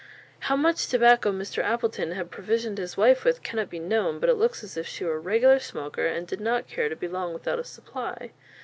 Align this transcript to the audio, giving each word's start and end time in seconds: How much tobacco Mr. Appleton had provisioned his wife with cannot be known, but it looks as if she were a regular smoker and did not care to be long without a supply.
How 0.49 0.55
much 0.55 0.87
tobacco 0.87 1.31
Mr. 1.31 1.61
Appleton 1.63 2.13
had 2.13 2.31
provisioned 2.31 2.79
his 2.79 2.97
wife 2.97 3.23
with 3.23 3.43
cannot 3.43 3.69
be 3.69 3.77
known, 3.77 4.17
but 4.19 4.29
it 4.29 4.33
looks 4.33 4.63
as 4.63 4.75
if 4.75 4.87
she 4.87 5.05
were 5.05 5.13
a 5.17 5.19
regular 5.19 5.59
smoker 5.59 6.07
and 6.07 6.25
did 6.25 6.41
not 6.41 6.65
care 6.67 6.89
to 6.89 6.95
be 6.95 7.07
long 7.07 7.35
without 7.35 7.59
a 7.59 7.63
supply. 7.63 8.31